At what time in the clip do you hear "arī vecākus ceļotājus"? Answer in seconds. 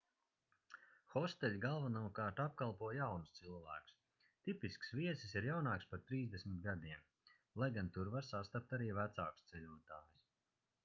8.79-10.27